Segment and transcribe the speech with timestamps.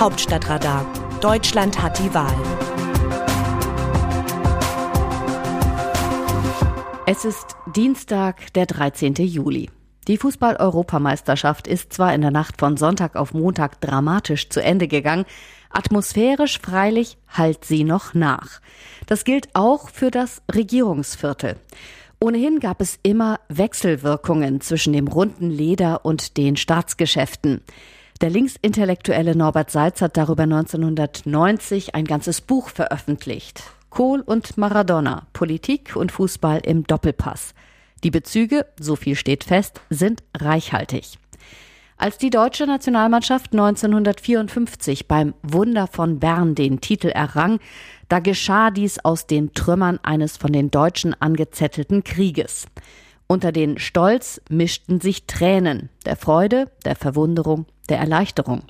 [0.00, 0.86] Hauptstadtradar.
[1.20, 2.32] Deutschland hat die Wahl.
[7.04, 9.14] Es ist Dienstag, der 13.
[9.14, 9.70] Juli.
[10.06, 15.24] Die Fußball-Europameisterschaft ist zwar in der Nacht von Sonntag auf Montag dramatisch zu Ende gegangen,
[15.68, 18.60] atmosphärisch freilich halt sie noch nach.
[19.06, 21.56] Das gilt auch für das Regierungsviertel.
[22.20, 27.62] Ohnehin gab es immer Wechselwirkungen zwischen dem runden Leder und den Staatsgeschäften.
[28.20, 33.62] Der linksintellektuelle Norbert Seitz hat darüber 1990 ein ganzes Buch veröffentlicht.
[33.90, 37.54] Kohl und Maradona, Politik und Fußball im Doppelpass.
[38.02, 41.18] Die Bezüge, so viel steht fest, sind reichhaltig.
[41.96, 47.60] Als die deutsche Nationalmannschaft 1954 beim Wunder von Bern den Titel errang,
[48.08, 52.66] da geschah dies aus den Trümmern eines von den Deutschen angezettelten Krieges.
[53.28, 58.62] Unter den Stolz mischten sich Tränen der Freude, der Verwunderung, der Erleichterung.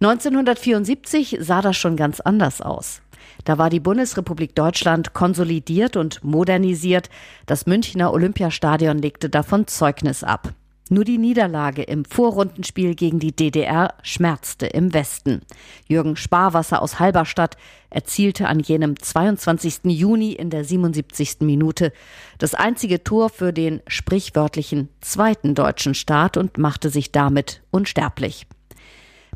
[0.00, 3.00] 1974 sah das schon ganz anders aus.
[3.44, 7.10] Da war die Bundesrepublik Deutschland konsolidiert und modernisiert.
[7.46, 10.52] Das Münchner Olympiastadion legte davon Zeugnis ab.
[10.92, 15.42] Nur die Niederlage im Vorrundenspiel gegen die DDR schmerzte im Westen.
[15.86, 17.56] Jürgen Sparwasser aus Halberstadt
[17.90, 19.84] erzielte an jenem 22.
[19.84, 21.42] Juni in der 77.
[21.42, 21.92] Minute
[22.38, 28.48] das einzige Tor für den sprichwörtlichen zweiten deutschen Staat und machte sich damit unsterblich.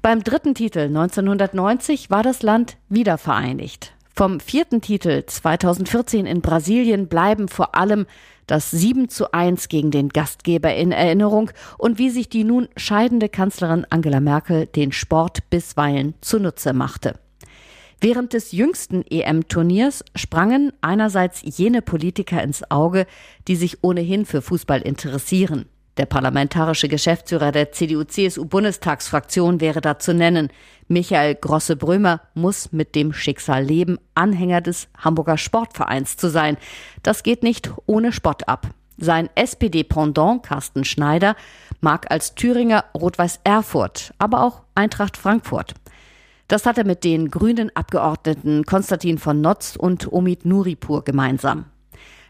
[0.02, 3.93] Beim dritten Titel 1990 war das Land wieder vereinigt.
[4.16, 8.06] Vom vierten Titel 2014 in Brasilien bleiben vor allem
[8.46, 13.28] das 7 zu 1 gegen den Gastgeber in Erinnerung und wie sich die nun scheidende
[13.28, 17.18] Kanzlerin Angela Merkel den Sport bisweilen zunutze machte.
[18.00, 23.06] Während des jüngsten EM-Turniers sprangen einerseits jene Politiker ins Auge,
[23.48, 25.66] die sich ohnehin für Fußball interessieren.
[25.96, 30.48] Der parlamentarische Geschäftsführer der CDU-CSU-Bundestagsfraktion wäre da zu nennen.
[30.88, 36.56] Michael Grosse-Brömer muss mit dem Schicksal leben, Anhänger des Hamburger Sportvereins zu sein.
[37.02, 38.68] Das geht nicht ohne Spott ab.
[38.98, 41.36] Sein SPD-Pendant Carsten Schneider
[41.80, 45.74] mag als Thüringer Rot-Weiß Erfurt, aber auch Eintracht Frankfurt.
[46.48, 51.66] Das hat er mit den grünen Abgeordneten Konstantin von Notz und Omid Nuripur gemeinsam.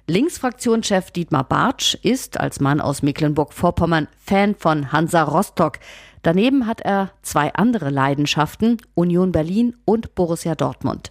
[0.06, 5.78] Linksfraktionschef Dietmar Bartsch ist als Mann aus Mecklenburg-Vorpommern Fan von Hansa Rostock.
[6.22, 11.10] Daneben hat er zwei andere Leidenschaften, Union Berlin und Borussia Dortmund.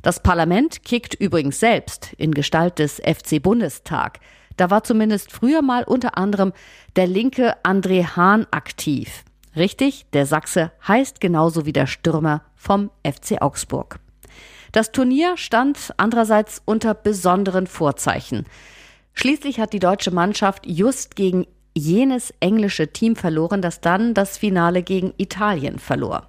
[0.00, 4.20] Das Parlament kickt übrigens selbst in Gestalt des FC Bundestag.
[4.56, 6.54] Da war zumindest früher mal unter anderem
[6.96, 9.22] der linke André Hahn aktiv.
[9.54, 14.00] Richtig, der Sachse heißt genauso wie der Stürmer vom FC Augsburg.
[14.72, 18.46] Das Turnier stand andererseits unter besonderen Vorzeichen.
[19.14, 24.82] Schließlich hat die deutsche Mannschaft just gegen jenes englische Team verloren, das dann das Finale
[24.82, 26.26] gegen Italien verlor.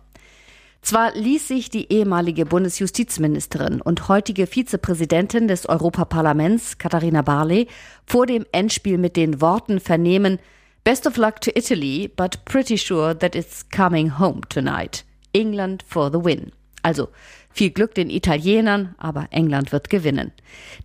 [0.81, 7.67] Zwar ließ sich die ehemalige Bundesjustizministerin und heutige Vizepräsidentin des Europaparlaments, Katharina Barley,
[8.07, 10.39] vor dem Endspiel mit den Worten vernehmen,
[10.83, 15.05] Best of luck to Italy, but pretty sure that it's coming home tonight.
[15.31, 16.51] England for the win.
[16.81, 17.09] Also
[17.49, 20.31] viel Glück den Italienern, aber England wird gewinnen.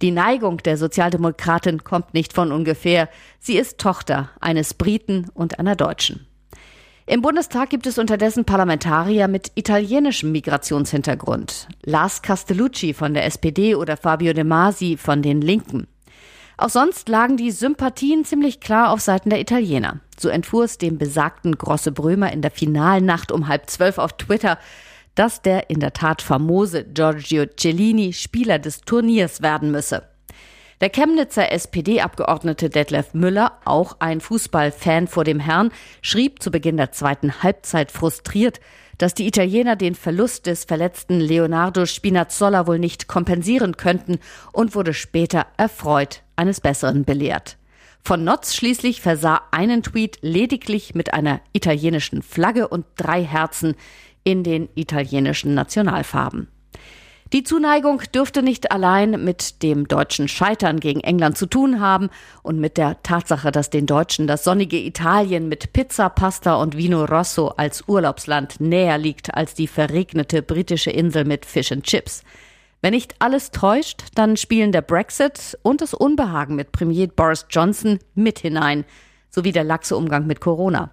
[0.03, 3.09] Die Neigung der Sozialdemokratin kommt nicht von ungefähr.
[3.39, 6.27] Sie ist Tochter eines Briten und einer Deutschen.
[7.09, 11.69] Im Bundestag gibt es unterdessen Parlamentarier mit italienischem Migrationshintergrund.
[11.85, 15.87] Lars Castellucci von der SPD oder Fabio De Masi von den Linken.
[16.56, 20.01] Auch sonst lagen die Sympathien ziemlich klar auf Seiten der Italiener.
[20.19, 24.59] So entfuhr es dem besagten Grosse Brömer in der Finalnacht um halb zwölf auf Twitter,
[25.16, 30.04] dass der in der Tat famose Giorgio Cellini Spieler des Turniers werden müsse.
[30.82, 35.72] Der Chemnitzer SPD-Abgeordnete Detlef Müller, auch ein Fußballfan vor dem Herrn,
[36.03, 38.60] schrieb zu Beginn der zweiten Halbzeit frustriert,
[38.99, 44.19] dass die Italiener den Verlust des verletzten Leonardo Spinazzola wohl nicht kompensieren könnten
[44.53, 47.56] und wurde später erfreut eines Besseren belehrt.
[48.05, 53.75] Von Notz schließlich versah einen Tweet lediglich mit einer italienischen Flagge und drei Herzen,
[54.26, 56.49] in den italienischen Nationalfarben.
[57.32, 62.08] Die Zuneigung dürfte nicht allein mit dem deutschen Scheitern gegen England zu tun haben
[62.43, 67.05] und mit der Tatsache, dass den Deutschen das sonnige Italien mit Pizza, Pasta und Vino
[67.05, 72.22] Rosso als Urlaubsland näher liegt als die verregnete britische Insel mit Fish and Chips.
[72.82, 78.00] Wenn nicht alles täuscht, dann spielen der Brexit und das Unbehagen mit Premier Boris Johnson
[78.14, 78.84] mit hinein,
[79.31, 80.90] sowie der laxe Umgang mit Corona.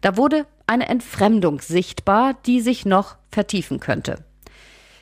[0.00, 4.24] Da wurde eine Entfremdung sichtbar, die sich noch vertiefen könnte.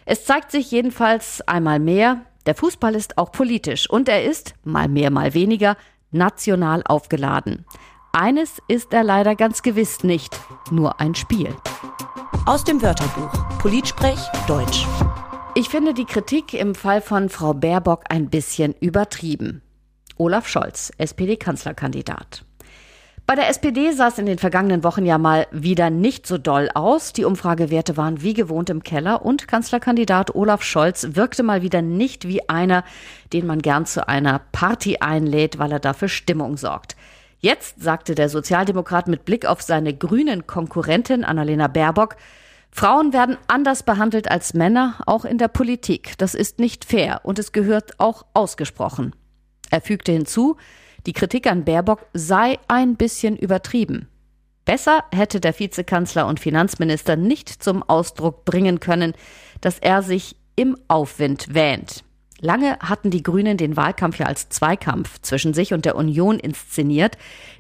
[0.05, 4.89] Es zeigt sich jedenfalls einmal mehr, der Fußball ist auch politisch und er ist, mal
[4.89, 5.77] mehr, mal weniger,
[6.11, 7.65] national aufgeladen.
[8.13, 10.39] Eines ist er leider ganz gewiss nicht,
[10.71, 11.55] nur ein Spiel.
[12.45, 14.87] Aus dem Wörterbuch Politsprech Deutsch.
[15.55, 19.63] Ich finde die Kritik im Fall von Frau Baerbock ein bisschen übertrieben.
[20.17, 22.45] Olaf Scholz, SPD-Kanzlerkandidat.
[23.27, 26.69] Bei der SPD sah es in den vergangenen Wochen ja mal wieder nicht so doll
[26.75, 27.13] aus.
[27.13, 32.27] Die Umfragewerte waren wie gewohnt im Keller und Kanzlerkandidat Olaf Scholz wirkte mal wieder nicht
[32.27, 32.85] wie einer,
[33.33, 36.97] den man gern zu einer Party einlädt, weil er dafür Stimmung sorgt.
[37.39, 42.17] Jetzt sagte der Sozialdemokrat mit Blick auf seine grünen Konkurrentin Annalena Baerbock,
[42.71, 46.15] Frauen werden anders behandelt als Männer, auch in der Politik.
[46.19, 49.15] Das ist nicht fair und es gehört auch ausgesprochen.
[49.71, 50.57] Er fügte hinzu,
[51.07, 54.09] die Kritik an Baerbock sei ein bisschen übertrieben.
[54.65, 59.15] Besser hätte der Vizekanzler und Finanzminister nicht zum Ausdruck bringen können,
[59.61, 62.05] dass er sich im Aufwind wähnt.
[62.41, 67.17] Lange hatten die Grünen den Wahlkampf ja als Zweikampf zwischen sich und der Union inszeniert.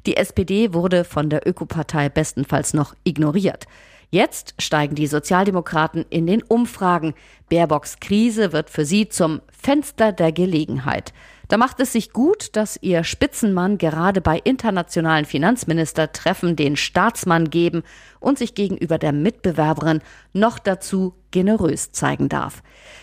[0.06, 3.66] Die SPD wurde von der Ökopartei bestenfalls noch ignoriert.
[4.14, 7.14] Jetzt steigen die Sozialdemokraten in den Umfragen.
[7.48, 11.14] Baerbocks Krise wird für sie zum Fenster der Gelegenheit.
[11.48, 17.84] Da macht es sich gut, dass ihr Spitzenmann gerade bei internationalen Finanzministertreffen den Staatsmann geben
[18.20, 20.02] und sich gegenüber der Mitbewerberin
[20.34, 22.62] noch dazu generös zeigen darf.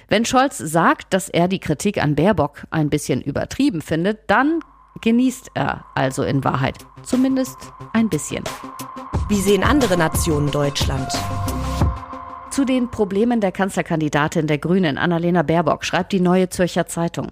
[0.09, 4.59] Wenn Scholz sagt, dass er die Kritik an Baerbock ein bisschen übertrieben findet, dann
[5.01, 7.57] genießt er also in Wahrheit zumindest
[7.93, 8.43] ein bisschen.
[9.29, 11.07] Wie sehen andere Nationen Deutschland?
[12.49, 17.27] Zu den Problemen der Kanzlerkandidatin der Grünen, Annalena Baerbock, schreibt die Neue Zürcher Zeitung.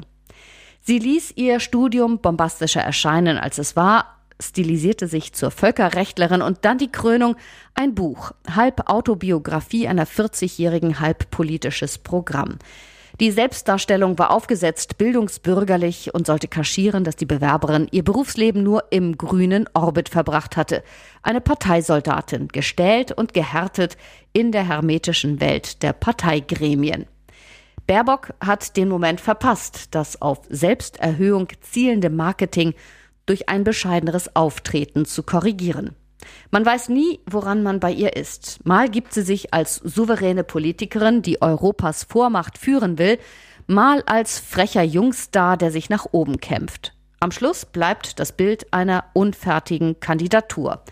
[0.79, 6.77] Sie ließ ihr Studium bombastischer erscheinen, als es war, stilisierte sich zur Völkerrechtlerin und dann
[6.77, 7.35] die Krönung,
[7.73, 12.59] ein Buch, halb Autobiografie einer 40-jährigen, halb politisches Programm.
[13.19, 19.17] Die Selbstdarstellung war aufgesetzt, bildungsbürgerlich und sollte kaschieren, dass die Bewerberin ihr Berufsleben nur im
[19.17, 20.83] grünen Orbit verbracht hatte.
[21.23, 23.97] Eine Parteisoldatin, gestählt und gehärtet
[24.33, 27.07] in der hermetischen Welt der Parteigremien.
[27.87, 32.75] Baerbock hat den Moment verpasst, das auf Selbsterhöhung zielende Marketing
[33.25, 35.95] durch ein bescheideneres Auftreten zu korrigieren.
[36.51, 38.65] Man weiß nie, woran man bei ihr ist.
[38.65, 43.19] Mal gibt sie sich als souveräne Politikerin, die Europas Vormacht führen will,
[43.67, 46.93] mal als frecher Jungstar, der sich nach oben kämpft.
[47.19, 50.83] Am Schluss bleibt das Bild einer unfertigen Kandidatur.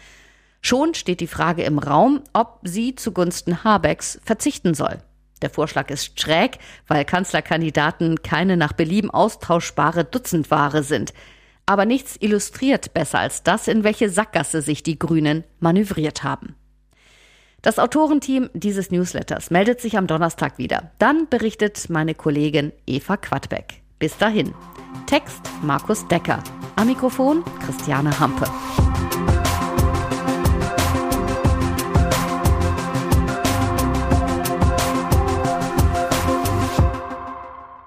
[0.62, 4.98] Schon steht die Frage im Raum, ob sie zugunsten Habecks verzichten soll.
[5.42, 11.14] Der Vorschlag ist schräg, weil Kanzlerkandidaten keine nach Belieben austauschbare Dutzendware sind.
[11.66, 16.56] Aber nichts illustriert besser als das, in welche Sackgasse sich die Grünen manövriert haben.
[17.62, 20.92] Das Autorenteam dieses Newsletters meldet sich am Donnerstag wieder.
[21.00, 23.82] Dann berichtet meine Kollegin Eva Quadbeck.
[23.98, 24.54] Bis dahin.
[25.08, 26.44] Text Markus Decker.
[26.76, 28.46] Am Mikrofon Christiane Hampe.